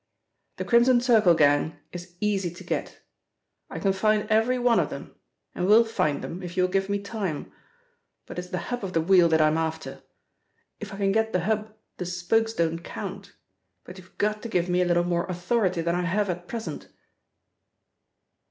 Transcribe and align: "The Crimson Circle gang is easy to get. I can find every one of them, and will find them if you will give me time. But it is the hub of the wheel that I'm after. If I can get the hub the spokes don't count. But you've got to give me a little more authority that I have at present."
"The 0.57 0.65
Crimson 0.65 0.99
Circle 0.99 1.35
gang 1.35 1.77
is 1.91 2.15
easy 2.19 2.49
to 2.49 2.63
get. 2.63 3.01
I 3.69 3.77
can 3.77 3.93
find 3.93 4.27
every 4.31 4.57
one 4.57 4.79
of 4.79 4.89
them, 4.89 5.13
and 5.53 5.67
will 5.67 5.83
find 5.85 6.23
them 6.23 6.41
if 6.41 6.57
you 6.57 6.63
will 6.63 6.71
give 6.71 6.89
me 6.89 6.97
time. 6.97 7.51
But 8.25 8.39
it 8.39 8.45
is 8.45 8.49
the 8.49 8.57
hub 8.73 8.83
of 8.83 8.93
the 8.93 9.01
wheel 9.01 9.29
that 9.29 9.41
I'm 9.41 9.59
after. 9.59 10.01
If 10.79 10.91
I 10.91 10.97
can 10.97 11.11
get 11.11 11.33
the 11.33 11.41
hub 11.41 11.75
the 11.97 12.07
spokes 12.07 12.53
don't 12.53 12.79
count. 12.79 13.35
But 13.83 13.99
you've 13.99 14.17
got 14.17 14.41
to 14.41 14.49
give 14.49 14.67
me 14.69 14.81
a 14.81 14.85
little 14.85 15.03
more 15.05 15.27
authority 15.27 15.81
that 15.83 15.93
I 15.93 16.01
have 16.01 16.31
at 16.31 16.47
present." 16.47 16.87